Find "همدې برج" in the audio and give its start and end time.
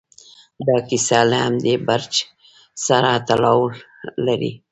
1.45-2.13